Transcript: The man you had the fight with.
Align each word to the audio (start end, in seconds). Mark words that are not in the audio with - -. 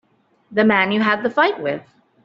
The 0.51 0.63
man 0.63 0.91
you 0.91 0.99
had 1.01 1.21
the 1.21 1.29
fight 1.29 1.59
with. 1.61 1.83